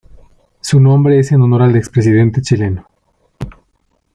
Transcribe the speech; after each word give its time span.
Su 0.61 0.79
nombre 0.79 1.19
es 1.19 1.31
en 1.31 1.41
honor 1.43 1.61
al 1.61 1.75
expresidente 1.75 2.41
chileno. 2.41 2.87